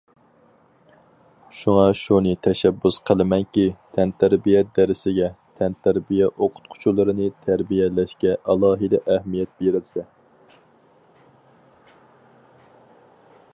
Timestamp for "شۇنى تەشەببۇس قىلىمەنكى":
1.99-3.65